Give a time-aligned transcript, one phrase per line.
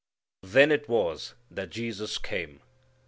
[0.41, 2.61] Then it was that Jesus came.